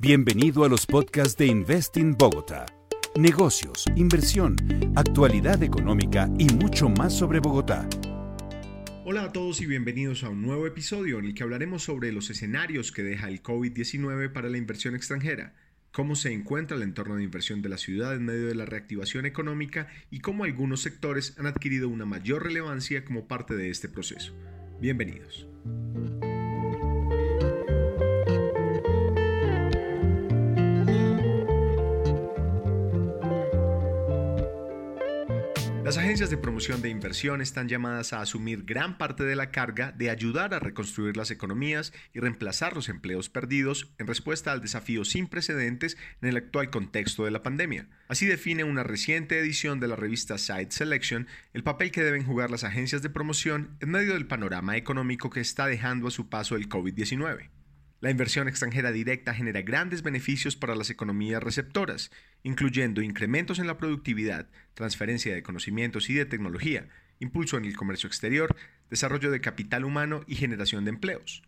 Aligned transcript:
Bienvenido 0.00 0.62
a 0.62 0.68
los 0.68 0.86
podcasts 0.86 1.36
de 1.36 1.46
Investing 1.46 2.16
Bogotá. 2.16 2.66
Negocios, 3.16 3.84
inversión, 3.96 4.54
actualidad 4.94 5.60
económica 5.64 6.30
y 6.38 6.44
mucho 6.54 6.88
más 6.88 7.12
sobre 7.12 7.40
Bogotá. 7.40 7.88
Hola 9.04 9.24
a 9.24 9.32
todos 9.32 9.60
y 9.60 9.66
bienvenidos 9.66 10.22
a 10.22 10.28
un 10.28 10.40
nuevo 10.40 10.68
episodio 10.68 11.18
en 11.18 11.24
el 11.24 11.34
que 11.34 11.42
hablaremos 11.42 11.82
sobre 11.82 12.12
los 12.12 12.30
escenarios 12.30 12.92
que 12.92 13.02
deja 13.02 13.26
el 13.26 13.42
COVID-19 13.42 14.32
para 14.32 14.48
la 14.48 14.58
inversión 14.58 14.94
extranjera, 14.94 15.56
cómo 15.90 16.14
se 16.14 16.32
encuentra 16.32 16.76
el 16.76 16.84
entorno 16.84 17.16
de 17.16 17.24
inversión 17.24 17.60
de 17.60 17.68
la 17.68 17.76
ciudad 17.76 18.14
en 18.14 18.24
medio 18.24 18.46
de 18.46 18.54
la 18.54 18.66
reactivación 18.66 19.26
económica 19.26 19.88
y 20.12 20.20
cómo 20.20 20.44
algunos 20.44 20.80
sectores 20.80 21.34
han 21.40 21.46
adquirido 21.46 21.88
una 21.88 22.06
mayor 22.06 22.44
relevancia 22.44 23.04
como 23.04 23.26
parte 23.26 23.56
de 23.56 23.70
este 23.70 23.88
proceso. 23.88 24.32
Bienvenidos. 24.80 25.48
Las 35.88 35.96
agencias 35.96 36.28
de 36.28 36.36
promoción 36.36 36.82
de 36.82 36.90
inversión 36.90 37.40
están 37.40 37.66
llamadas 37.66 38.12
a 38.12 38.20
asumir 38.20 38.64
gran 38.64 38.98
parte 38.98 39.24
de 39.24 39.34
la 39.34 39.50
carga 39.50 39.90
de 39.90 40.10
ayudar 40.10 40.52
a 40.52 40.58
reconstruir 40.58 41.16
las 41.16 41.30
economías 41.30 41.94
y 42.12 42.20
reemplazar 42.20 42.74
los 42.74 42.90
empleos 42.90 43.30
perdidos 43.30 43.90
en 43.96 44.06
respuesta 44.06 44.52
al 44.52 44.60
desafío 44.60 45.06
sin 45.06 45.28
precedentes 45.28 45.96
en 46.20 46.28
el 46.28 46.36
actual 46.36 46.68
contexto 46.68 47.24
de 47.24 47.30
la 47.30 47.42
pandemia. 47.42 47.88
Así 48.06 48.26
define 48.26 48.64
una 48.64 48.82
reciente 48.82 49.38
edición 49.38 49.80
de 49.80 49.88
la 49.88 49.96
revista 49.96 50.36
Side 50.36 50.72
Selection 50.72 51.26
el 51.54 51.62
papel 51.62 51.90
que 51.90 52.04
deben 52.04 52.26
jugar 52.26 52.50
las 52.50 52.64
agencias 52.64 53.00
de 53.00 53.08
promoción 53.08 53.78
en 53.80 53.88
medio 53.88 54.12
del 54.12 54.26
panorama 54.26 54.76
económico 54.76 55.30
que 55.30 55.40
está 55.40 55.66
dejando 55.66 56.08
a 56.08 56.10
su 56.10 56.28
paso 56.28 56.56
el 56.56 56.68
COVID-19. 56.68 57.48
La 58.00 58.10
inversión 58.10 58.46
extranjera 58.46 58.92
directa 58.92 59.34
genera 59.34 59.62
grandes 59.62 60.02
beneficios 60.02 60.54
para 60.54 60.76
las 60.76 60.88
economías 60.88 61.42
receptoras, 61.42 62.12
incluyendo 62.44 63.02
incrementos 63.02 63.58
en 63.58 63.66
la 63.66 63.76
productividad, 63.76 64.48
transferencia 64.74 65.34
de 65.34 65.42
conocimientos 65.42 66.08
y 66.08 66.14
de 66.14 66.24
tecnología, 66.24 66.88
impulso 67.18 67.56
en 67.56 67.64
el 67.64 67.76
comercio 67.76 68.06
exterior, 68.06 68.54
desarrollo 68.88 69.32
de 69.32 69.40
capital 69.40 69.84
humano 69.84 70.22
y 70.28 70.36
generación 70.36 70.84
de 70.84 70.90
empleos. 70.90 71.42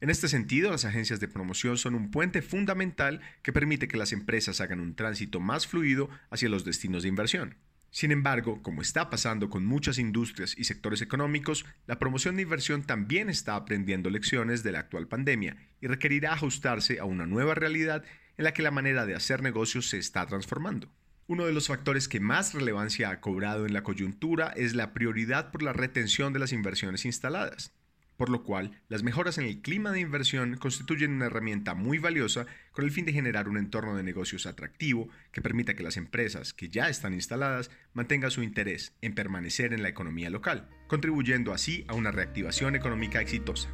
En 0.00 0.10
este 0.10 0.28
sentido, 0.28 0.70
las 0.70 0.84
agencias 0.84 1.18
de 1.18 1.26
promoción 1.26 1.76
son 1.76 1.96
un 1.96 2.12
puente 2.12 2.40
fundamental 2.40 3.20
que 3.42 3.52
permite 3.52 3.88
que 3.88 3.96
las 3.96 4.12
empresas 4.12 4.60
hagan 4.60 4.78
un 4.78 4.94
tránsito 4.94 5.40
más 5.40 5.66
fluido 5.66 6.08
hacia 6.30 6.48
los 6.48 6.64
destinos 6.64 7.02
de 7.02 7.08
inversión. 7.08 7.56
Sin 7.90 8.12
embargo, 8.12 8.62
como 8.62 8.82
está 8.82 9.10
pasando 9.10 9.50
con 9.50 9.66
muchas 9.66 9.98
industrias 9.98 10.54
y 10.56 10.64
sectores 10.64 11.02
económicos, 11.02 11.64
la 11.86 11.98
promoción 11.98 12.36
de 12.36 12.42
inversión 12.42 12.84
también 12.84 13.28
está 13.28 13.56
aprendiendo 13.56 14.10
lecciones 14.10 14.62
de 14.62 14.72
la 14.72 14.80
actual 14.80 15.08
pandemia 15.08 15.56
y 15.80 15.88
requerirá 15.88 16.32
ajustarse 16.32 17.00
a 17.00 17.04
una 17.04 17.26
nueva 17.26 17.54
realidad 17.54 18.04
en 18.36 18.44
la 18.44 18.54
que 18.54 18.62
la 18.62 18.70
manera 18.70 19.06
de 19.06 19.16
hacer 19.16 19.42
negocios 19.42 19.88
se 19.88 19.98
está 19.98 20.24
transformando. 20.26 20.88
Uno 21.26 21.46
de 21.46 21.52
los 21.52 21.66
factores 21.66 22.08
que 22.08 22.20
más 22.20 22.54
relevancia 22.54 23.10
ha 23.10 23.20
cobrado 23.20 23.66
en 23.66 23.72
la 23.72 23.82
coyuntura 23.82 24.52
es 24.56 24.74
la 24.74 24.92
prioridad 24.92 25.50
por 25.50 25.62
la 25.62 25.72
retención 25.72 26.32
de 26.32 26.38
las 26.38 26.52
inversiones 26.52 27.04
instaladas 27.04 27.72
por 28.20 28.28
lo 28.28 28.42
cual 28.42 28.72
las 28.90 29.02
mejoras 29.02 29.38
en 29.38 29.46
el 29.46 29.62
clima 29.62 29.92
de 29.92 30.00
inversión 30.00 30.58
constituyen 30.58 31.12
una 31.12 31.24
herramienta 31.24 31.72
muy 31.72 31.96
valiosa 31.96 32.44
con 32.70 32.84
el 32.84 32.90
fin 32.90 33.06
de 33.06 33.14
generar 33.14 33.48
un 33.48 33.56
entorno 33.56 33.96
de 33.96 34.02
negocios 34.02 34.44
atractivo 34.44 35.08
que 35.32 35.40
permita 35.40 35.72
que 35.72 35.82
las 35.82 35.96
empresas 35.96 36.52
que 36.52 36.68
ya 36.68 36.90
están 36.90 37.14
instaladas 37.14 37.70
mantengan 37.94 38.30
su 38.30 38.42
interés 38.42 38.92
en 39.00 39.14
permanecer 39.14 39.72
en 39.72 39.82
la 39.82 39.88
economía 39.88 40.28
local, 40.28 40.68
contribuyendo 40.86 41.54
así 41.54 41.86
a 41.88 41.94
una 41.94 42.10
reactivación 42.10 42.76
económica 42.76 43.22
exitosa. 43.22 43.70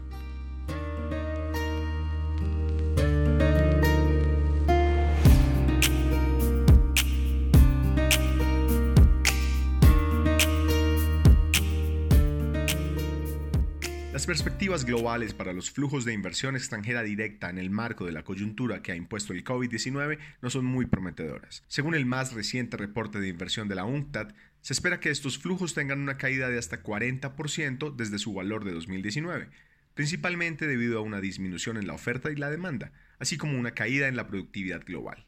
Las 14.26 14.42
perspectivas 14.42 14.84
globales 14.84 15.34
para 15.34 15.52
los 15.52 15.70
flujos 15.70 16.04
de 16.04 16.12
inversión 16.12 16.56
extranjera 16.56 17.04
directa 17.04 17.48
en 17.48 17.58
el 17.58 17.70
marco 17.70 18.04
de 18.04 18.10
la 18.10 18.24
coyuntura 18.24 18.82
que 18.82 18.90
ha 18.90 18.96
impuesto 18.96 19.32
el 19.32 19.44
COVID-19 19.44 20.18
no 20.42 20.50
son 20.50 20.64
muy 20.64 20.86
prometedoras. 20.86 21.62
Según 21.68 21.94
el 21.94 22.06
más 22.06 22.32
reciente 22.32 22.76
reporte 22.76 23.20
de 23.20 23.28
inversión 23.28 23.68
de 23.68 23.76
la 23.76 23.84
UNCTAD, 23.84 24.34
se 24.62 24.72
espera 24.72 24.98
que 24.98 25.10
estos 25.10 25.38
flujos 25.38 25.74
tengan 25.74 26.00
una 26.00 26.16
caída 26.16 26.48
de 26.48 26.58
hasta 26.58 26.82
40% 26.82 27.94
desde 27.94 28.18
su 28.18 28.34
valor 28.34 28.64
de 28.64 28.72
2019, 28.72 29.48
principalmente 29.94 30.66
debido 30.66 30.98
a 30.98 31.02
una 31.02 31.20
disminución 31.20 31.76
en 31.76 31.86
la 31.86 31.94
oferta 31.94 32.32
y 32.32 32.34
la 32.34 32.50
demanda, 32.50 32.90
así 33.20 33.36
como 33.36 33.56
una 33.56 33.74
caída 33.74 34.08
en 34.08 34.16
la 34.16 34.26
productividad 34.26 34.84
global. 34.84 35.24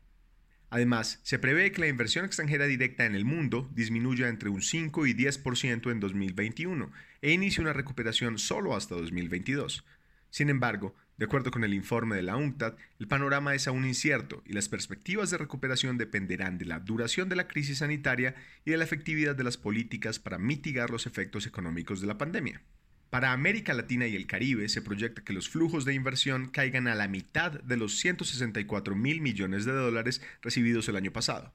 Además, 0.71 1.21
se 1.23 1.39
prevé 1.39 1.73
que 1.73 1.81
la 1.81 1.89
inversión 1.89 2.25
extranjera 2.25 2.67
directa 2.67 3.07
en 3.07 3.15
el 3.15 3.25
mundo 3.25 3.71
disminuya 3.73 4.29
entre 4.29 4.51
un 4.51 4.61
5 4.61 5.07
y 5.07 5.15
10% 5.15 5.91
en 5.91 6.01
2021 6.01 6.93
e 7.23 7.33
inicie 7.33 7.63
una 7.63 7.73
recuperación 7.73 8.39
solo 8.39 8.77
hasta 8.77 8.95
2022. 8.95 9.85
Sin 10.31 10.51
embargo, 10.51 10.95
de 11.17 11.25
acuerdo 11.25 11.51
con 11.51 11.65
el 11.65 11.75
informe 11.75 12.17
de 12.17 12.23
la 12.23 12.37
UNCTAD, 12.37 12.75
el 13.01 13.09
panorama 13.09 13.55
es 13.55 13.67
aún 13.67 13.87
incierto 13.87 14.43
y 14.45 14.53
las 14.53 14.69
perspectivas 14.69 15.31
de 15.31 15.39
recuperación 15.39 15.97
dependerán 15.97 16.59
de 16.59 16.67
la 16.67 16.81
duración 16.81 17.29
de 17.29 17.37
la 17.37 17.49
crisis 17.49 17.79
sanitaria 17.79 18.37
y 18.65 18.71
de 18.71 18.77
la 18.77 18.85
efectividad 18.85 19.35
de 19.35 19.45
las 19.45 19.57
políticas 19.57 20.19
para 20.19 20.39
mitigar 20.39 20.91
los 20.91 21.07
efectos 21.07 21.47
económicos 21.47 22.01
de 22.01 22.07
la 22.07 22.19
pandemia. 22.19 22.63
Para 23.11 23.33
América 23.33 23.73
Latina 23.73 24.07
y 24.07 24.15
el 24.15 24.27
Caribe 24.27 24.69
se 24.69 24.83
proyecta 24.83 25.25
que 25.25 25.33
los 25.33 25.49
flujos 25.49 25.87
de 25.87 25.95
inversión 25.95 26.49
caigan 26.49 26.89
a 26.89 26.95
la 26.95 27.09
mitad 27.09 27.53
de 27.53 27.77
los 27.79 27.99
164 27.99 28.95
mil 28.95 29.23
millones 29.23 29.65
de 29.65 29.73
dólares 29.73 30.21
recibidos 30.43 30.89
el 30.89 30.97
año 30.97 31.11
pasado. 31.11 31.55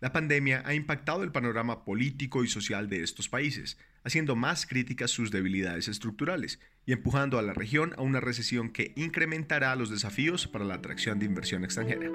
La 0.00 0.12
pandemia 0.12 0.62
ha 0.66 0.74
impactado 0.74 1.22
el 1.22 1.32
panorama 1.32 1.86
político 1.86 2.44
y 2.44 2.48
social 2.48 2.90
de 2.90 3.02
estos 3.02 3.30
países, 3.30 3.78
haciendo 4.02 4.36
más 4.36 4.66
críticas 4.66 5.10
sus 5.10 5.30
debilidades 5.30 5.88
estructurales 5.88 6.60
y 6.84 6.92
empujando 6.92 7.38
a 7.38 7.42
la 7.42 7.54
región 7.54 7.94
a 7.96 8.02
una 8.02 8.20
recesión 8.20 8.68
que 8.68 8.92
incrementará 8.96 9.74
los 9.76 9.88
desafíos 9.88 10.46
para 10.46 10.66
la 10.66 10.74
atracción 10.74 11.18
de 11.18 11.24
inversión 11.24 11.64
extranjera. 11.64 12.10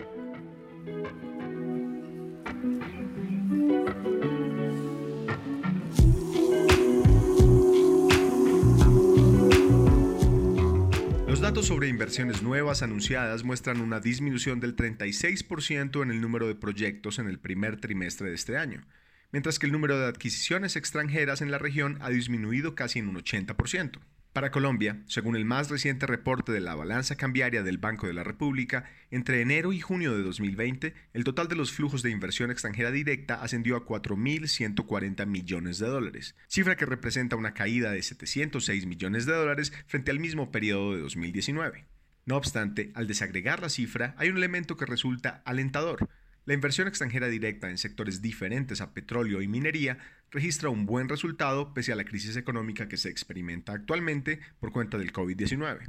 Datos 11.49 11.65
sobre 11.65 11.87
inversiones 11.87 12.43
nuevas 12.43 12.83
anunciadas 12.83 13.43
muestran 13.43 13.81
una 13.81 13.99
disminución 13.99 14.59
del 14.59 14.75
36% 14.75 16.03
en 16.03 16.11
el 16.11 16.21
número 16.21 16.47
de 16.47 16.53
proyectos 16.53 17.17
en 17.17 17.25
el 17.25 17.39
primer 17.39 17.81
trimestre 17.81 18.29
de 18.29 18.35
este 18.35 18.55
año, 18.55 18.85
mientras 19.31 19.57
que 19.57 19.65
el 19.65 19.71
número 19.71 19.97
de 19.97 20.05
adquisiciones 20.05 20.75
extranjeras 20.75 21.41
en 21.41 21.49
la 21.49 21.57
región 21.57 21.97
ha 22.01 22.11
disminuido 22.11 22.75
casi 22.75 22.99
en 22.99 23.07
un 23.07 23.15
80%. 23.15 23.99
Para 24.39 24.51
Colombia, 24.51 25.03
según 25.05 25.35
el 25.35 25.43
más 25.43 25.69
reciente 25.69 26.07
reporte 26.07 26.53
de 26.53 26.61
la 26.61 26.73
balanza 26.73 27.17
cambiaria 27.17 27.61
del 27.61 27.77
Banco 27.77 28.07
de 28.07 28.13
la 28.13 28.23
República, 28.23 28.89
entre 29.11 29.41
enero 29.41 29.73
y 29.73 29.81
junio 29.81 30.15
de 30.15 30.23
2020, 30.23 30.93
el 31.11 31.25
total 31.25 31.49
de 31.49 31.57
los 31.57 31.73
flujos 31.73 32.03
de 32.03 32.11
inversión 32.11 32.49
extranjera 32.49 32.89
directa 32.89 33.43
ascendió 33.43 33.75
a 33.75 33.85
4.140 33.85 35.25
millones 35.25 35.77
de 35.77 35.87
dólares, 35.87 36.37
cifra 36.47 36.77
que 36.77 36.85
representa 36.85 37.35
una 37.35 37.53
caída 37.53 37.91
de 37.91 38.01
706 38.01 38.85
millones 38.85 39.25
de 39.25 39.33
dólares 39.33 39.73
frente 39.87 40.09
al 40.09 40.21
mismo 40.21 40.53
periodo 40.53 40.95
de 40.95 41.01
2019. 41.01 41.85
No 42.25 42.37
obstante, 42.37 42.93
al 42.95 43.07
desagregar 43.07 43.61
la 43.61 43.67
cifra, 43.67 44.15
hay 44.17 44.29
un 44.29 44.37
elemento 44.37 44.77
que 44.77 44.85
resulta 44.85 45.41
alentador, 45.43 46.07
la 46.49 46.55
inversión 46.55 46.87
extranjera 46.87 47.27
directa 47.27 47.69
en 47.69 47.77
sectores 47.77 48.23
diferentes 48.23 48.81
a 48.81 48.91
petróleo 48.91 49.43
y 49.43 49.47
minería 49.47 49.99
registra 50.31 50.69
un 50.69 50.87
buen 50.87 51.07
resultado 51.07 51.75
pese 51.75 51.91
a 51.91 51.95
la 51.95 52.05
crisis 52.05 52.35
económica 52.37 52.87
que 52.87 52.97
se 52.97 53.07
experimenta 53.07 53.71
actualmente 53.71 54.39
por 54.59 54.71
cuenta 54.71 54.97
del 54.97 55.13
COVID-19. 55.13 55.81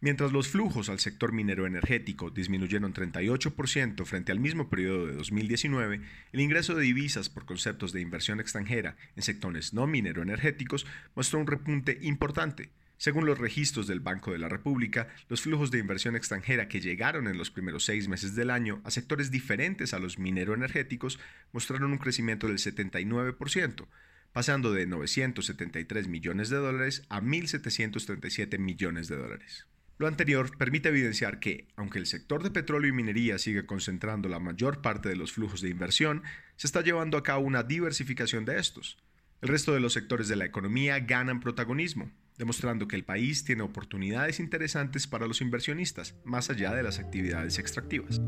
Mientras 0.00 0.32
los 0.32 0.48
flujos 0.48 0.88
al 0.88 1.00
sector 1.00 1.32
minero 1.32 1.66
energético 1.66 2.30
disminuyeron 2.30 2.94
38% 2.94 4.06
frente 4.06 4.32
al 4.32 4.40
mismo 4.40 4.70
periodo 4.70 5.06
de 5.06 5.16
2019, 5.16 6.00
el 6.32 6.40
ingreso 6.40 6.74
de 6.74 6.84
divisas 6.84 7.28
por 7.28 7.44
conceptos 7.44 7.92
de 7.92 8.00
inversión 8.00 8.40
extranjera 8.40 8.96
en 9.16 9.22
sectores 9.22 9.74
no 9.74 9.86
minero 9.86 10.22
energéticos 10.22 10.86
mostró 11.14 11.40
un 11.40 11.46
repunte 11.46 11.98
importante, 12.00 12.70
según 13.00 13.24
los 13.24 13.38
registros 13.38 13.86
del 13.86 14.00
Banco 14.00 14.30
de 14.30 14.36
la 14.36 14.50
República, 14.50 15.08
los 15.30 15.40
flujos 15.40 15.70
de 15.70 15.78
inversión 15.78 16.16
extranjera 16.16 16.68
que 16.68 16.82
llegaron 16.82 17.28
en 17.28 17.38
los 17.38 17.50
primeros 17.50 17.86
seis 17.86 18.08
meses 18.08 18.34
del 18.34 18.50
año 18.50 18.82
a 18.84 18.90
sectores 18.90 19.30
diferentes 19.30 19.94
a 19.94 19.98
los 19.98 20.18
minero-energéticos 20.18 21.18
mostraron 21.50 21.92
un 21.92 21.98
crecimiento 21.98 22.46
del 22.46 22.58
79%, 22.58 23.86
pasando 24.34 24.74
de 24.74 24.84
973 24.84 26.08
millones 26.08 26.50
de 26.50 26.58
dólares 26.58 27.06
a 27.08 27.22
1.737 27.22 28.58
millones 28.58 29.08
de 29.08 29.16
dólares. 29.16 29.66
Lo 29.96 30.06
anterior 30.06 30.54
permite 30.58 30.90
evidenciar 30.90 31.40
que, 31.40 31.68
aunque 31.76 31.98
el 31.98 32.06
sector 32.06 32.42
de 32.42 32.50
petróleo 32.50 32.90
y 32.90 32.92
minería 32.92 33.38
sigue 33.38 33.64
concentrando 33.64 34.28
la 34.28 34.40
mayor 34.40 34.82
parte 34.82 35.08
de 35.08 35.16
los 35.16 35.32
flujos 35.32 35.62
de 35.62 35.70
inversión, 35.70 36.22
se 36.56 36.66
está 36.66 36.82
llevando 36.82 37.16
a 37.16 37.22
cabo 37.22 37.46
una 37.46 37.62
diversificación 37.62 38.44
de 38.44 38.58
estos. 38.58 38.98
El 39.40 39.48
resto 39.48 39.72
de 39.72 39.80
los 39.80 39.94
sectores 39.94 40.28
de 40.28 40.36
la 40.36 40.44
economía 40.44 41.00
ganan 41.00 41.40
protagonismo, 41.40 42.10
demostrando 42.40 42.88
que 42.88 42.96
el 42.96 43.04
país 43.04 43.44
tiene 43.44 43.62
oportunidades 43.62 44.40
interesantes 44.40 45.06
para 45.06 45.26
los 45.26 45.42
inversionistas, 45.42 46.14
más 46.24 46.48
allá 46.48 46.74
de 46.74 46.82
las 46.82 46.98
actividades 46.98 47.58
extractivas. 47.58 48.18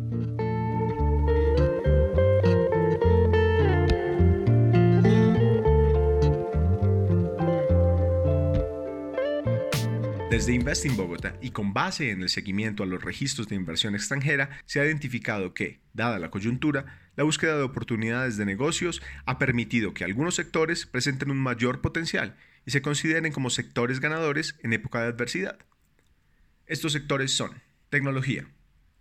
Desde 10.31 10.55
Investing 10.55 10.97
Bogotá 10.97 11.37
y 11.41 11.51
con 11.51 11.73
base 11.73 12.11
en 12.11 12.21
el 12.21 12.29
seguimiento 12.29 12.83
a 12.83 12.87
los 12.87 13.03
registros 13.03 13.49
de 13.49 13.57
inversión 13.57 13.95
extranjera, 13.95 14.51
se 14.67 14.81
ha 14.81 14.85
identificado 14.85 15.55
que, 15.55 15.81
dada 15.95 16.19
la 16.19 16.31
coyuntura, 16.31 16.99
la 17.17 17.25
búsqueda 17.25 17.57
de 17.57 17.63
oportunidades 17.63 18.37
de 18.37 18.45
negocios 18.45 19.03
ha 19.25 19.39
permitido 19.39 19.95
que 19.95 20.05
algunos 20.05 20.35
sectores 20.35 20.85
presenten 20.85 21.31
un 21.31 21.39
mayor 21.39 21.81
potencial 21.81 22.37
y 22.67 22.71
se 22.71 22.83
consideren 22.83 23.33
como 23.33 23.51
sectores 23.51 24.01
ganadores 24.01 24.57
en 24.63 24.73
época 24.73 25.01
de 25.01 25.09
adversidad. 25.09 25.59
Estos 26.67 26.93
sectores 26.93 27.33
son 27.33 27.61
tecnología. 27.91 28.47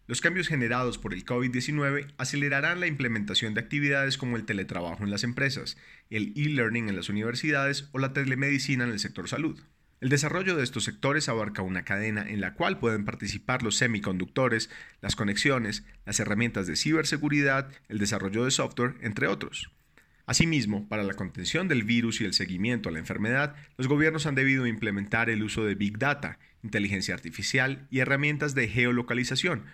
Los 0.08 0.20
cambios 0.20 0.48
generados 0.48 0.98
por 0.98 1.14
el 1.14 1.24
COVID-19 1.24 2.14
acelerarán 2.18 2.80
la 2.80 2.88
implementación 2.88 3.54
de 3.54 3.62
actividades 3.62 4.18
como 4.18 4.36
el 4.36 4.46
teletrabajo 4.46 5.04
en 5.04 5.12
las 5.12 5.24
empresas, 5.24 5.78
el 6.10 6.34
e-learning 6.36 6.90
en 6.90 6.96
las 6.98 7.08
universidades 7.08 7.88
o 7.94 8.00
la 8.00 8.12
telemedicina 8.12 8.84
en 8.84 8.92
el 8.92 9.00
sector 9.00 9.30
salud. 9.30 9.62
El 10.02 10.10
desarrollo 10.10 10.58
de 10.58 10.64
estos 10.64 10.84
sectores 10.84 11.30
abarca 11.30 11.62
una 11.62 11.86
cadena 11.86 12.28
en 12.28 12.42
la 12.42 12.56
cual 12.56 12.80
pueden 12.80 13.06
participar 13.06 13.62
los 13.62 13.78
semiconductores, 13.78 14.72
las 15.00 15.16
conexiones, 15.16 15.86
las 16.06 16.20
herramientas 16.20 16.66
de 16.66 16.76
ciberseguridad, 16.76 17.70
el 17.88 18.00
desarrollo 18.00 18.44
de 18.44 18.52
software, 18.52 18.96
entre 19.02 19.28
otros. 19.28 19.72
Asimismo, 20.26 20.88
para 20.88 21.04
la 21.04 21.14
contención 21.14 21.68
del 21.68 21.84
virus 21.84 22.22
y 22.22 22.26
el 22.26 22.34
seguimiento 22.34 22.90
a 22.90 22.92
la 22.92 23.00
enfermedad, 23.00 23.56
los 23.78 23.88
gobiernos 23.88 24.26
han 24.26 24.36
debido 24.36 24.68
implementar 24.68 25.30
el 25.30 25.44
uso 25.44 25.66
de 25.66 25.76
Big 25.76 25.98
Data, 25.98 26.40
inteligencia 26.64 27.14
artificial 27.14 27.88
y 27.90 28.00
herramientas 28.00 28.54
de 28.56 28.68
geolocalización, 28.68 29.66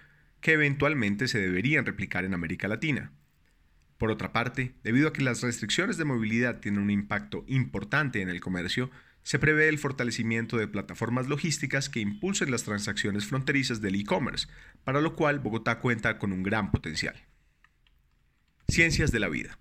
que 0.42 0.54
eventualmente 0.54 1.28
se 1.28 1.40
deberían 1.40 1.86
replicar 1.86 2.26
en 2.26 2.34
América 2.34 2.68
Latina. 2.68 3.12
Por 3.98 4.12
otra 4.12 4.32
parte, 4.32 4.76
debido 4.84 5.08
a 5.08 5.14
que 5.14 5.24
las 5.24 5.42
restricciones 5.42 5.98
de 5.98 6.06
movilidad 6.06 6.60
tienen 6.60 6.82
un 6.82 6.92
impacto 6.92 7.44
importante 7.48 8.22
en 8.22 8.30
el 8.30 8.40
comercio, 8.40 8.92
se 9.24 9.40
prevé 9.40 9.68
el 9.68 9.80
fortalecimiento 9.80 10.58
de 10.58 10.68
plataformas 10.68 11.28
logísticas 11.28 11.90
que 11.90 12.00
impulsen 12.00 12.50
las 12.50 12.64
transacciones 12.64 13.26
fronterizas 13.26 13.82
del 13.82 13.96
e-commerce, 13.96 14.48
para 14.86 15.02
lo 15.02 15.16
cual 15.16 15.40
Bogotá 15.40 15.80
cuenta 15.80 16.18
con 16.18 16.32
un 16.32 16.44
gran 16.44 16.72
potencial. 16.72 17.16
Ciencias 18.70 19.12
de 19.12 19.20
la 19.20 19.28
vida. 19.28 19.60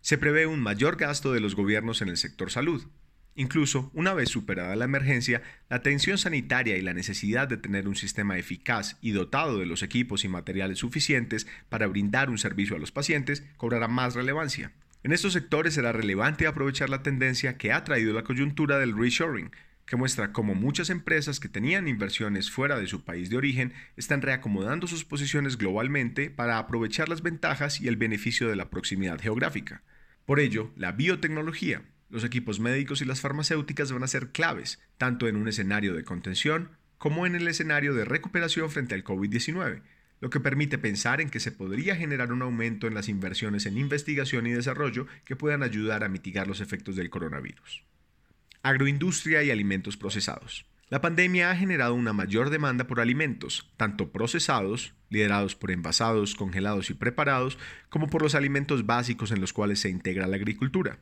Se 0.00 0.18
prevé 0.18 0.46
un 0.46 0.60
mayor 0.60 0.96
gasto 0.96 1.32
de 1.32 1.40
los 1.40 1.54
gobiernos 1.54 2.02
en 2.02 2.08
el 2.08 2.16
sector 2.16 2.50
salud. 2.50 2.86
Incluso, 3.34 3.90
una 3.94 4.14
vez 4.14 4.30
superada 4.30 4.74
la 4.74 4.86
emergencia, 4.86 5.42
la 5.70 5.76
atención 5.76 6.18
sanitaria 6.18 6.76
y 6.76 6.82
la 6.82 6.92
necesidad 6.92 7.46
de 7.46 7.56
tener 7.56 7.86
un 7.86 7.94
sistema 7.94 8.36
eficaz 8.36 8.96
y 9.00 9.12
dotado 9.12 9.58
de 9.58 9.66
los 9.66 9.84
equipos 9.84 10.24
y 10.24 10.28
materiales 10.28 10.78
suficientes 10.78 11.46
para 11.68 11.86
brindar 11.86 12.30
un 12.30 12.38
servicio 12.38 12.74
a 12.74 12.80
los 12.80 12.90
pacientes 12.90 13.44
cobrará 13.56 13.86
más 13.86 14.14
relevancia. 14.14 14.72
En 15.04 15.12
estos 15.12 15.34
sectores 15.34 15.74
será 15.74 15.92
relevante 15.92 16.48
aprovechar 16.48 16.90
la 16.90 17.04
tendencia 17.04 17.56
que 17.56 17.72
ha 17.72 17.84
traído 17.84 18.12
la 18.12 18.24
coyuntura 18.24 18.78
del 18.78 18.98
reshoring, 18.98 19.52
que 19.88 19.96
muestra 19.96 20.32
cómo 20.32 20.54
muchas 20.54 20.90
empresas 20.90 21.40
que 21.40 21.48
tenían 21.48 21.88
inversiones 21.88 22.50
fuera 22.50 22.78
de 22.78 22.86
su 22.86 23.04
país 23.04 23.30
de 23.30 23.38
origen 23.38 23.72
están 23.96 24.20
reacomodando 24.20 24.86
sus 24.86 25.06
posiciones 25.06 25.56
globalmente 25.56 26.28
para 26.28 26.58
aprovechar 26.58 27.08
las 27.08 27.22
ventajas 27.22 27.80
y 27.80 27.88
el 27.88 27.96
beneficio 27.96 28.48
de 28.48 28.56
la 28.56 28.68
proximidad 28.68 29.18
geográfica. 29.18 29.82
Por 30.26 30.40
ello, 30.40 30.72
la 30.76 30.92
biotecnología, 30.92 31.84
los 32.10 32.22
equipos 32.22 32.60
médicos 32.60 33.00
y 33.00 33.06
las 33.06 33.22
farmacéuticas 33.22 33.90
van 33.90 34.02
a 34.02 34.08
ser 34.08 34.28
claves, 34.28 34.78
tanto 34.98 35.26
en 35.26 35.36
un 35.36 35.48
escenario 35.48 35.94
de 35.94 36.04
contención 36.04 36.68
como 36.98 37.24
en 37.24 37.34
el 37.34 37.48
escenario 37.48 37.94
de 37.94 38.04
recuperación 38.04 38.70
frente 38.70 38.94
al 38.94 39.04
COVID-19, 39.04 39.80
lo 40.20 40.28
que 40.28 40.40
permite 40.40 40.76
pensar 40.76 41.22
en 41.22 41.30
que 41.30 41.40
se 41.40 41.52
podría 41.52 41.96
generar 41.96 42.30
un 42.30 42.42
aumento 42.42 42.88
en 42.88 42.94
las 42.94 43.08
inversiones 43.08 43.64
en 43.64 43.78
investigación 43.78 44.46
y 44.46 44.52
desarrollo 44.52 45.06
que 45.24 45.36
puedan 45.36 45.62
ayudar 45.62 46.04
a 46.04 46.08
mitigar 46.10 46.46
los 46.46 46.60
efectos 46.60 46.94
del 46.94 47.08
coronavirus. 47.08 47.84
Agroindustria 48.62 49.42
y 49.42 49.50
alimentos 49.50 49.96
procesados. 49.96 50.66
La 50.90 51.02
pandemia 51.02 51.50
ha 51.50 51.56
generado 51.56 51.94
una 51.94 52.14
mayor 52.14 52.48
demanda 52.48 52.86
por 52.86 53.00
alimentos, 53.00 53.70
tanto 53.76 54.10
procesados, 54.10 54.94
liderados 55.10 55.54
por 55.54 55.70
envasados, 55.70 56.34
congelados 56.34 56.88
y 56.88 56.94
preparados, 56.94 57.58
como 57.90 58.08
por 58.08 58.22
los 58.22 58.34
alimentos 58.34 58.86
básicos 58.86 59.30
en 59.30 59.40
los 59.40 59.52
cuales 59.52 59.80
se 59.80 59.90
integra 59.90 60.26
la 60.26 60.36
agricultura. 60.36 60.98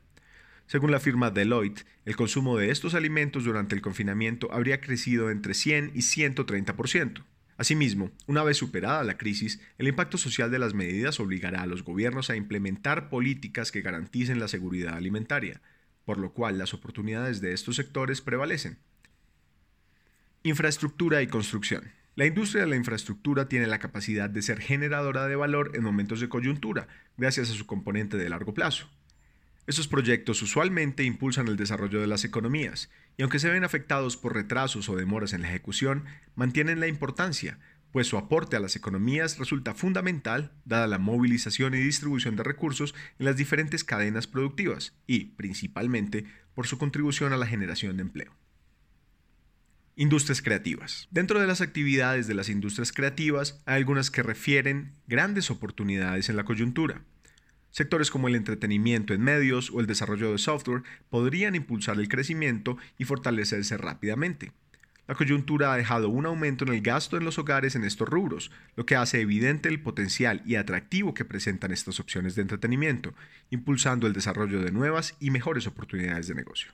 Según 0.67 0.91
la 0.91 0.99
firma 0.99 1.31
Deloitte, 1.31 1.87
el 2.05 2.17
consumo 2.17 2.59
de 2.59 2.73
estos 2.73 2.95
alimentos 2.95 3.45
durante 3.45 3.77
el 3.77 3.81
confinamiento 3.81 4.53
habría 4.53 4.81
crecido 4.81 5.31
entre 5.31 5.55
100 5.55 5.93
y 5.95 6.01
130%. 6.01 7.23
Asimismo, 7.57 8.11
una 8.27 8.43
vez 8.43 8.57
superada 8.57 9.05
la 9.05 9.17
crisis, 9.17 9.61
el 9.79 9.87
impacto 9.87 10.19
social 10.19 10.51
de 10.51 10.59
las 10.59 10.75
medidas 10.75 11.21
obligará 11.21 11.63
a 11.63 11.67
los 11.67 11.85
gobiernos 11.85 12.29
a 12.29 12.37
implementar 12.37 13.09
políticas 13.09 13.71
que 13.71 13.81
garanticen 13.83 14.41
la 14.41 14.49
seguridad 14.49 14.95
alimentaria, 14.95 15.63
por 16.07 16.17
lo 16.17 16.33
cual 16.33 16.57
las 16.57 16.73
oportunidades 16.73 17.43
de 17.43 17.53
estos 17.53 17.77
sectores 17.77 18.23
prevalecen. 18.23 18.79
Infraestructura 20.45 21.21
y 21.21 21.27
construcción. 21.27 21.93
La 22.15 22.25
industria 22.25 22.63
de 22.63 22.71
la 22.71 22.77
infraestructura 22.77 23.49
tiene 23.49 23.67
la 23.67 23.81
capacidad 23.81 24.31
de 24.31 24.41
ser 24.41 24.61
generadora 24.61 25.27
de 25.27 25.37
valor 25.37 25.73
en 25.75 25.83
momentos 25.83 26.21
de 26.21 26.31
coyuntura, 26.31 26.87
gracias 27.19 27.51
a 27.51 27.55
su 27.55 27.67
componente 27.67 28.17
de 28.17 28.31
largo 28.31 28.55
plazo. 28.55 28.89
Estos 29.67 29.89
proyectos 29.89 30.41
usualmente 30.43 31.03
impulsan 31.03 31.49
el 31.49 31.57
desarrollo 31.57 32.01
de 32.01 32.07
las 32.07 32.25
economías 32.25 32.89
y 33.17 33.23
aunque 33.23 33.41
se 33.41 33.51
ven 33.51 33.65
afectados 33.65 34.17
por 34.17 34.33
retrasos 34.33 34.89
o 34.89 34.95
demoras 34.95 35.33
en 35.33 35.43
la 35.43 35.49
ejecución, 35.49 36.05
mantienen 36.37 36.79
la 36.79 36.87
importancia, 36.87 37.59
pues 37.97 38.09
su 38.09 38.19
aporte 38.19 38.57
a 38.57 38.61
las 38.61 38.77
economías 38.77 39.39
resulta 39.39 39.73
fundamental 39.73 40.53
dada 40.67 40.87
la 40.87 40.99
movilización 40.99 41.73
y 41.73 41.79
distribución 41.79 42.37
de 42.37 42.43
recursos 42.43 42.95
en 43.19 43.25
las 43.25 43.39
diferentes 43.39 43.85
cadenas 43.85 44.27
productivas 44.27 44.93
y, 45.07 45.29
principalmente, 45.37 46.27
por 46.55 46.67
su 46.67 46.77
contribución 46.77 47.33
a 47.33 47.39
la 47.39 47.47
generación 47.47 47.97
de 47.97 48.03
empleo. 48.03 48.37
Industrias 49.95 50.43
creativas. 50.43 51.09
Dentro 51.11 51.41
de 51.41 51.47
las 51.47 51.63
actividades 51.63 52.27
de 52.27 52.35
las 52.35 52.51
industrias 52.51 52.93
creativas 52.93 53.63
hay 53.65 53.77
algunas 53.77 54.11
que 54.11 54.23
refieren 54.23 54.93
grandes 55.07 55.51
oportunidades 55.51 56.29
en 56.29 56.37
la 56.37 56.45
coyuntura. 56.45 57.01
Sectores 57.71 58.11
como 58.11 58.29
el 58.29 58.35
entretenimiento 58.35 59.15
en 59.15 59.23
medios 59.23 59.71
o 59.71 59.81
el 59.81 59.87
desarrollo 59.87 60.33
de 60.33 60.37
software 60.37 60.83
podrían 61.09 61.55
impulsar 61.55 61.99
el 61.99 62.11
crecimiento 62.11 62.77
y 62.99 63.05
fortalecerse 63.05 63.79
rápidamente. 63.79 64.53
La 65.07 65.15
coyuntura 65.15 65.73
ha 65.73 65.77
dejado 65.77 66.09
un 66.09 66.27
aumento 66.27 66.65
en 66.65 66.75
el 66.75 66.81
gasto 66.81 67.17
en 67.17 67.25
los 67.25 67.39
hogares 67.39 67.77
en 67.77 67.85
estos 67.85 68.09
rubros, 68.09 68.51
lo 68.75 68.87
que 68.87 68.97
hace 68.97 69.21
evidente 69.21 69.69
el 69.69 69.81
potencial 69.81 70.43
y 70.45 70.57
atractivo 70.57 71.15
que 71.15 71.25
presentan 71.25 71.71
estas 71.71 72.01
opciones 72.01 72.35
de 72.35 72.43
entretenimiento, 72.43 73.15
impulsando 73.51 74.07
el 74.07 74.13
desarrollo 74.13 74.61
de 74.61 74.73
nuevas 74.73 75.15
y 75.21 75.31
mejores 75.31 75.67
oportunidades 75.67 76.27
de 76.27 76.35
negocio. 76.35 76.73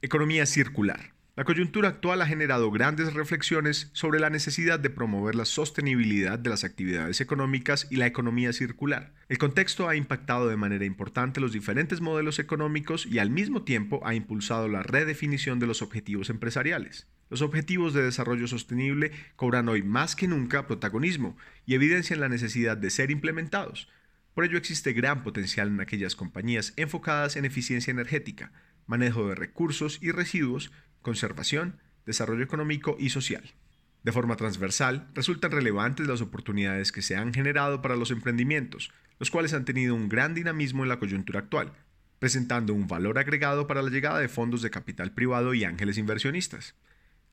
Economía 0.00 0.46
circular. 0.46 1.17
La 1.38 1.44
coyuntura 1.44 1.88
actual 1.88 2.20
ha 2.20 2.26
generado 2.26 2.68
grandes 2.72 3.14
reflexiones 3.14 3.90
sobre 3.92 4.18
la 4.18 4.28
necesidad 4.28 4.80
de 4.80 4.90
promover 4.90 5.36
la 5.36 5.44
sostenibilidad 5.44 6.36
de 6.36 6.50
las 6.50 6.64
actividades 6.64 7.20
económicas 7.20 7.86
y 7.90 7.96
la 7.96 8.08
economía 8.08 8.52
circular. 8.52 9.14
El 9.28 9.38
contexto 9.38 9.88
ha 9.88 9.94
impactado 9.94 10.48
de 10.48 10.56
manera 10.56 10.84
importante 10.84 11.38
los 11.40 11.52
diferentes 11.52 12.00
modelos 12.00 12.40
económicos 12.40 13.06
y 13.06 13.20
al 13.20 13.30
mismo 13.30 13.62
tiempo 13.62 14.00
ha 14.04 14.16
impulsado 14.16 14.66
la 14.66 14.82
redefinición 14.82 15.60
de 15.60 15.68
los 15.68 15.80
objetivos 15.80 16.28
empresariales. 16.28 17.06
Los 17.30 17.40
objetivos 17.40 17.94
de 17.94 18.02
desarrollo 18.02 18.48
sostenible 18.48 19.12
cobran 19.36 19.68
hoy 19.68 19.84
más 19.84 20.16
que 20.16 20.26
nunca 20.26 20.66
protagonismo 20.66 21.36
y 21.64 21.74
evidencian 21.74 22.18
la 22.18 22.28
necesidad 22.28 22.76
de 22.76 22.90
ser 22.90 23.12
implementados. 23.12 23.88
Por 24.34 24.44
ello 24.44 24.58
existe 24.58 24.92
gran 24.92 25.22
potencial 25.22 25.68
en 25.68 25.80
aquellas 25.80 26.16
compañías 26.16 26.72
enfocadas 26.76 27.36
en 27.36 27.44
eficiencia 27.44 27.92
energética, 27.92 28.50
manejo 28.88 29.28
de 29.28 29.36
recursos 29.36 29.98
y 30.02 30.10
residuos, 30.10 30.72
conservación, 31.02 31.80
desarrollo 32.06 32.44
económico 32.44 32.96
y 32.98 33.10
social. 33.10 33.54
De 34.02 34.12
forma 34.12 34.36
transversal, 34.36 35.08
resultan 35.14 35.50
relevantes 35.50 36.06
las 36.06 36.20
oportunidades 36.20 36.92
que 36.92 37.02
se 37.02 37.16
han 37.16 37.34
generado 37.34 37.82
para 37.82 37.96
los 37.96 38.10
emprendimientos, 38.10 38.90
los 39.18 39.30
cuales 39.30 39.52
han 39.52 39.64
tenido 39.64 39.94
un 39.94 40.08
gran 40.08 40.34
dinamismo 40.34 40.82
en 40.84 40.88
la 40.88 40.98
coyuntura 40.98 41.40
actual, 41.40 41.72
presentando 42.18 42.72
un 42.74 42.86
valor 42.86 43.18
agregado 43.18 43.66
para 43.66 43.82
la 43.82 43.90
llegada 43.90 44.18
de 44.18 44.28
fondos 44.28 44.62
de 44.62 44.70
capital 44.70 45.12
privado 45.12 45.54
y 45.54 45.64
ángeles 45.64 45.98
inversionistas. 45.98 46.74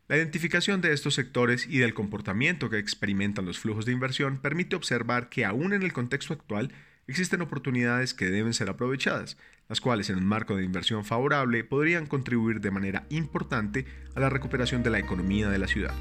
La 0.08 0.18
identificación 0.18 0.82
de 0.82 0.94
estos 0.94 1.16
sectores 1.16 1.66
y 1.68 1.80
del 1.80 1.96
comportamiento 1.96 2.70
que 2.70 2.78
experimentan 2.78 3.46
los 3.46 3.58
flujos 3.58 3.86
de 3.86 3.92
inversión 3.92 4.38
permite 4.38 4.76
observar 4.76 5.30
que 5.30 5.46
aún 5.46 5.74
en 5.74 5.82
el 5.82 5.94
contexto 5.94 6.34
actual 6.34 6.72
existen 7.08 7.42
oportunidades 7.42 8.14
que 8.14 8.30
deben 8.30 8.54
ser 8.54 8.70
aprovechadas, 8.70 9.38
las 9.70 9.82
cuales 9.82 10.10
en 10.10 10.18
un 10.18 10.26
marco 10.26 10.56
de 10.56 10.64
inversión 10.64 11.06
favorable 11.06 11.64
podrían 11.64 12.06
contribuir 12.06 12.62
de 12.62 12.72
manera 12.72 13.06
importante 13.10 13.86
a 14.16 14.20
la 14.20 14.30
recuperación 14.30 14.84
de 14.84 14.90
la 14.90 15.00
economía 15.00 15.50
de 15.50 15.58
la 15.58 15.68
ciudad. 15.68 15.94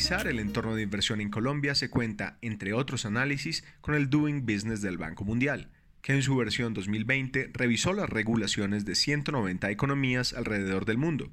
analizar 0.00 0.28
el 0.28 0.38
entorno 0.38 0.74
de 0.74 0.82
inversión 0.82 1.20
en 1.20 1.30
Colombia 1.30 1.74
se 1.74 1.90
cuenta, 1.90 2.38
entre 2.42 2.72
otros 2.72 3.04
análisis, 3.04 3.64
con 3.80 3.94
el 3.94 4.08
Doing 4.08 4.46
Business 4.46 4.82
del 4.82 4.98
Banco 4.98 5.24
Mundial, 5.24 5.68
que 6.02 6.14
en 6.14 6.22
su 6.22 6.36
versión 6.36 6.74
2020 6.74 7.50
revisó 7.52 7.92
las 7.92 8.08
regulaciones 8.08 8.84
de 8.84 8.94
190 8.94 9.70
economías 9.70 10.32
alrededor 10.32 10.84
del 10.84 10.98
mundo. 10.98 11.30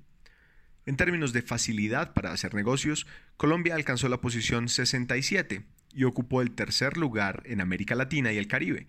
En 0.86 0.96
términos 0.96 1.34
de 1.34 1.42
facilidad 1.42 2.14
para 2.14 2.32
hacer 2.32 2.54
negocios, 2.54 3.08
Colombia 3.36 3.76
alcanzó 3.76 4.08
la 4.08 4.22
posición 4.22 4.70
67 4.70 5.66
y 5.94 6.04
ocupó 6.06 6.42
el 6.42 6.52
tercer 6.52 6.98
lugar 6.98 7.44
en 7.46 7.60
América 7.60 7.96
Latina 7.96 8.32
y 8.32 8.38
el 8.38 8.48
Caribe, 8.48 8.88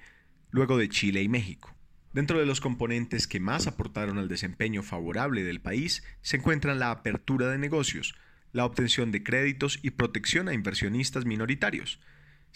luego 0.51 0.79
de 0.79 0.89
Chile 0.89 1.23
y 1.23 1.29
México. 1.29 1.75
Dentro 2.13 2.39
de 2.39 2.47
los 2.47 2.61
componentes 2.61 3.27
que 3.27 3.41
más 3.41 3.67
aportaron 3.67 4.19
al 4.19 4.29
desempeño 4.29 4.83
favorable 4.83 5.45
del 5.45 5.61
país 5.61 6.03
se 6.23 6.37
encuentran 6.37 6.79
la 6.79 6.91
apertura 6.91 7.49
de 7.49 7.59
negocios, 7.59 8.15
la 8.53 8.65
obtención 8.65 9.13
de 9.13 9.23
créditos 9.23 9.79
y 9.83 9.91
protección 9.91 10.49
a 10.49 10.55
inversionistas 10.55 11.27
minoritarios. 11.27 12.01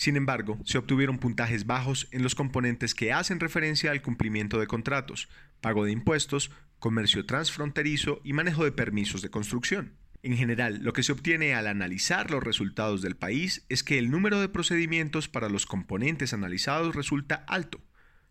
Sin 0.02 0.16
embargo, 0.16 0.58
se 0.64 0.78
obtuvieron 0.78 1.18
puntajes 1.18 1.64
bajos 1.64 2.08
en 2.10 2.24
los 2.24 2.34
componentes 2.34 2.92
que 2.92 3.12
hacen 3.12 3.38
referencia 3.38 3.92
al 3.92 4.02
cumplimiento 4.02 4.58
de 4.58 4.66
contratos, 4.66 5.28
pago 5.60 5.84
de 5.84 5.92
impuestos, 5.92 6.50
comercio 6.80 7.24
transfronterizo 7.24 8.20
y 8.24 8.32
manejo 8.32 8.64
de 8.64 8.72
permisos 8.72 9.22
de 9.22 9.30
construcción. 9.30 9.92
En 10.24 10.36
general, 10.36 10.80
lo 10.82 10.92
que 10.92 11.04
se 11.04 11.12
obtiene 11.12 11.54
al 11.54 11.68
analizar 11.68 12.32
los 12.32 12.42
resultados 12.42 13.00
del 13.00 13.14
país 13.14 13.64
es 13.68 13.84
que 13.84 13.96
el 13.96 14.10
número 14.10 14.40
de 14.40 14.48
procedimientos 14.48 15.28
para 15.28 15.48
los 15.48 15.66
componentes 15.66 16.32
analizados 16.32 16.96
resulta 16.96 17.44
alto, 17.46 17.80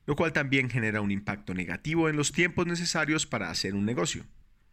lo 0.06 0.18
cual 0.18 0.34
también 0.34 0.70
genera 0.70 1.00
un 1.00 1.12
impacto 1.12 1.54
negativo 1.54 2.10
en 2.10 2.18
los 2.18 2.34
tiempos 2.34 2.68
necesarios 2.68 3.26
para 3.26 3.50
hacer 3.50 3.76
un 3.76 3.86
negocio. 3.86 4.26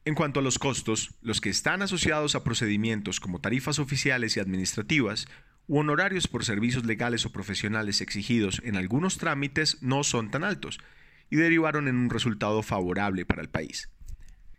En 0.05 0.17
cuanto 0.17 0.41
a 0.41 0.43
los 0.43 0.59
costos, 0.59 1.15
los 1.23 1.41
que 1.41 1.51
están 1.51 1.83
asociados 1.83 2.35
a 2.35 2.43
procedimientos 2.43 3.21
como 3.21 3.41
tarifas 3.41 3.79
oficiales 3.79 4.37
y 4.37 4.41
administrativas, 4.41 5.29
u 5.69 5.79
honorarios 5.79 6.27
por 6.27 6.45
servicios 6.45 6.85
legales 6.85 7.25
o 7.25 7.31
profesionales 7.31 8.01
exigidos 8.01 8.61
en 8.65 8.77
algunos 8.77 9.19
trámites 9.19 9.81
no 9.83 10.03
son 10.03 10.31
tan 10.31 10.43
altos, 10.43 10.81
y 11.31 11.37
derivaron 11.37 11.89
en 11.89 11.97
un 11.97 12.11
resultado 12.11 12.63
favorable 12.63 13.25
para 13.27 13.43
el 13.43 13.51
país. 13.51 13.91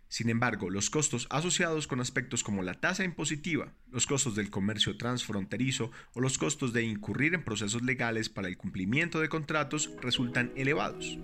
Sin 0.07 0.29
embargo, 0.29 0.71
los 0.71 0.89
costos 0.89 1.27
asociados 1.29 1.85
con 1.85 1.99
aspectos 1.99 2.43
como 2.43 2.63
la 2.63 2.73
tasa 2.73 3.03
impositiva, 3.03 3.73
los 3.91 4.07
costos 4.07 4.35
del 4.35 4.49
comercio 4.49 4.97
transfronterizo 4.97 5.91
o 6.13 6.19
los 6.19 6.39
costos 6.39 6.73
de 6.73 6.83
incurrir 6.83 7.35
en 7.35 7.43
procesos 7.43 7.83
legales 7.83 8.27
para 8.27 8.47
el 8.47 8.57
cumplimiento 8.57 9.19
de 9.19 9.29
contratos 9.29 9.91
resultan 10.01 10.51
elevados. 10.55 11.19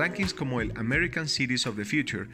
Rankings 0.00 0.32
como 0.32 0.62
el 0.62 0.72
American 0.76 1.28
Cities 1.28 1.66
of 1.66 1.76
the 1.76 1.84
Future, 1.84 2.26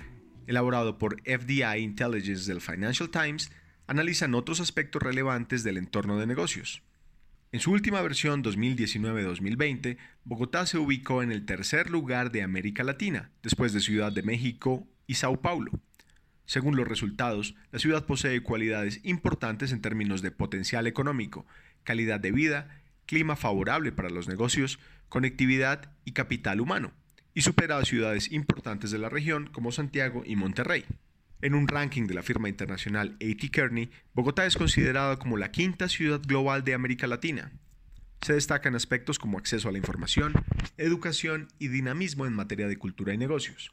elaborado 0.47 0.99
por 0.99 1.21
FDI 1.23 1.81
Intelligence 1.81 2.47
del 2.47 2.61
Financial 2.61 3.11
Times, 3.11 3.51
analizan 3.89 4.37
otros 4.37 4.61
aspectos 4.61 5.03
relevantes 5.03 5.65
del 5.65 5.77
entorno 5.77 6.17
de 6.17 6.29
negocios. 6.29 6.85
En 7.51 7.59
su 7.59 7.73
última 7.73 8.01
versión 8.03 8.45
2019-2020, 8.45 9.97
Bogotá 10.23 10.65
se 10.67 10.79
ubicó 10.79 11.25
en 11.25 11.33
el 11.33 11.45
tercer 11.45 11.91
lugar 11.91 12.31
de 12.31 12.45
América 12.45 12.85
Latina, 12.85 13.33
después 13.43 13.73
de 13.73 13.81
Ciudad 13.81 14.13
de 14.13 14.23
México 14.23 14.87
y 15.09 15.15
Sao 15.15 15.41
Paulo. 15.41 15.73
Según 16.45 16.77
los 16.77 16.87
resultados, 16.87 17.57
la 17.73 17.81
ciudad 17.81 18.07
posee 18.07 18.45
cualidades 18.45 19.01
importantes 19.03 19.73
en 19.73 19.83
términos 19.83 20.23
de 20.23 20.31
potencial 20.31 20.87
económico, 20.87 21.45
calidad 21.83 22.21
de 22.21 22.31
vida, 22.31 22.81
clima 23.07 23.35
favorable 23.35 23.91
para 23.91 24.11
los 24.11 24.29
negocios, 24.29 24.79
conectividad 25.09 25.91
y 26.05 26.13
capital 26.13 26.61
humano 26.61 26.93
y 27.37 27.43
supera 27.43 27.77
a 27.77 27.85
ciudades 27.85 28.33
importantes 28.33 28.91
de 28.91 28.99
la 28.99 29.11
región 29.11 29.51
como 29.53 29.71
Santiago 29.71 30.23
y 30.25 30.37
Monterrey. 30.37 30.87
En 31.43 31.55
un 31.55 31.69
ranking 31.69 32.07
de 32.07 32.15
la 32.15 32.23
firma 32.23 32.49
internacional 32.49 33.19
A.T. 33.21 33.51
Kearney, 33.51 33.91
Bogotá 34.15 34.47
es 34.47 34.57
considerada 34.57 35.19
como 35.19 35.37
la 35.37 35.51
quinta 35.51 35.87
ciudad 35.87 36.23
global 36.27 36.65
de 36.65 36.73
América 36.73 37.07
Latina. 37.07 37.53
Se 38.23 38.33
destacan 38.33 38.75
aspectos 38.75 39.19
como 39.19 39.37
acceso 39.37 39.69
a 39.69 39.73
la 39.73 39.77
información, 39.77 40.33
educación 40.79 41.49
y 41.59 41.69
dinamismo 41.69 42.25
en 42.25 42.33
materia 42.33 42.69
de 42.69 42.79
cultura 42.79 43.13
y 43.13 43.19
negocios. 43.19 43.71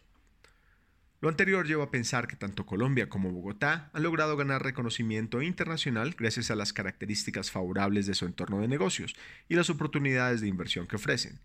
Lo 1.21 1.29
anterior 1.29 1.65
lleva 1.65 1.85
a 1.85 1.89
pensar 1.89 2.27
que 2.27 2.35
tanto 2.35 2.65
Colombia 2.65 3.07
como 3.07 3.31
Bogotá 3.31 3.89
han 3.93 4.03
logrado 4.03 4.35
ganar 4.35 4.61
reconocimiento 4.61 5.41
internacional 5.41 6.15
gracias 6.19 6.51
a 6.51 6.55
las 6.55 6.73
características 6.73 7.49
favorables 7.49 8.07
de 8.07 8.13
su 8.13 8.25
entorno 8.25 8.59
de 8.59 8.67
negocios 8.67 9.15
y 9.47 9.55
las 9.55 9.69
oportunidades 9.69 10.41
de 10.41 10.49
inversión 10.49 10.85
que 10.85 10.97
ofrecen, 10.97 11.39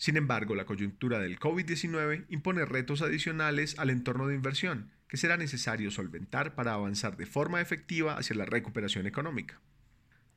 sin 0.00 0.16
embargo, 0.16 0.54
la 0.54 0.64
coyuntura 0.64 1.18
del 1.18 1.38
COVID-19 1.38 2.24
impone 2.30 2.64
retos 2.64 3.02
adicionales 3.02 3.78
al 3.78 3.90
entorno 3.90 4.26
de 4.26 4.34
inversión 4.34 4.92
que 5.06 5.18
será 5.18 5.36
necesario 5.36 5.90
solventar 5.90 6.54
para 6.54 6.72
avanzar 6.72 7.18
de 7.18 7.26
forma 7.26 7.60
efectiva 7.60 8.16
hacia 8.16 8.34
la 8.34 8.46
recuperación 8.46 9.06
económica. 9.06 9.60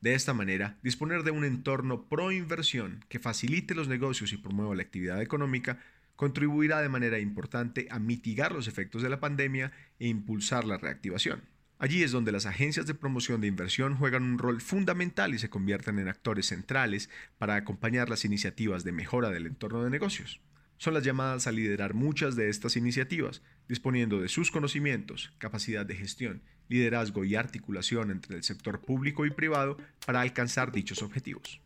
De 0.02 0.12
esta 0.12 0.34
manera, 0.34 0.76
disponer 0.82 1.22
de 1.22 1.30
un 1.30 1.46
entorno 1.46 2.10
pro 2.10 2.30
inversión 2.30 3.06
que 3.08 3.18
facilite 3.18 3.74
los 3.74 3.88
negocios 3.88 4.34
y 4.34 4.36
promueva 4.36 4.74
la 4.74 4.82
actividad 4.82 5.22
económica 5.22 5.78
contribuirá 6.14 6.82
de 6.82 6.90
manera 6.90 7.18
importante 7.18 7.88
a 7.90 7.98
mitigar 7.98 8.52
los 8.52 8.68
efectos 8.68 9.00
de 9.00 9.08
la 9.08 9.18
pandemia 9.18 9.72
e 9.98 10.08
impulsar 10.08 10.66
la 10.66 10.76
reactivación. 10.76 11.40
Allí 11.84 12.02
es 12.02 12.12
donde 12.12 12.32
las 12.32 12.46
agencias 12.46 12.86
de 12.86 12.94
promoción 12.94 13.42
de 13.42 13.46
inversión 13.46 13.94
juegan 13.94 14.22
un 14.22 14.38
rol 14.38 14.62
fundamental 14.62 15.34
y 15.34 15.38
se 15.38 15.50
convierten 15.50 15.98
en 15.98 16.08
actores 16.08 16.46
centrales 16.46 17.10
para 17.36 17.56
acompañar 17.56 18.08
las 18.08 18.24
iniciativas 18.24 18.84
de 18.84 18.92
mejora 18.92 19.28
del 19.28 19.44
entorno 19.44 19.84
de 19.84 19.90
negocios. 19.90 20.40
Son 20.78 20.94
las 20.94 21.04
llamadas 21.04 21.46
a 21.46 21.52
liderar 21.52 21.92
muchas 21.92 22.36
de 22.36 22.48
estas 22.48 22.78
iniciativas, 22.78 23.42
disponiendo 23.68 24.18
de 24.18 24.30
sus 24.30 24.50
conocimientos, 24.50 25.34
capacidad 25.36 25.84
de 25.84 25.94
gestión, 25.94 26.40
liderazgo 26.70 27.22
y 27.26 27.34
articulación 27.34 28.10
entre 28.10 28.34
el 28.34 28.44
sector 28.44 28.80
público 28.80 29.26
y 29.26 29.30
privado 29.30 29.76
para 30.06 30.22
alcanzar 30.22 30.72
dichos 30.72 31.02
objetivos. 31.02 31.60